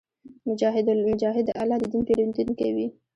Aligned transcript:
مجاهد 0.49 0.85
د 1.47 1.49
الله 1.61 1.77
د 1.81 1.83
دین 1.91 2.01
پېرودونکی 2.07 2.69
وي. 2.75 2.87